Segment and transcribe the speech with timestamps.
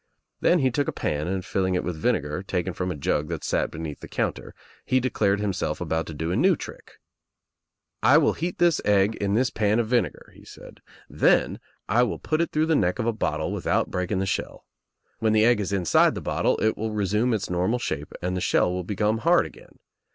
[0.39, 3.43] Then he took a pan and filling it with vinegar, taken from a jug that
[3.43, 6.93] sat beneath the counter, he declared himself about to do a new trick.
[8.01, 10.53] "I will heat this egg in this pan of vinegar," he THE EGG 6[ ^Bfea
[10.53, 10.81] said.
[11.07, 14.65] "Then I will put It through the neck of a bottle without breaking the shell.
[15.19, 18.41] When the egg is inside the bottle it will resume its normal shape and the
[18.41, 19.77] ahell will become hard again.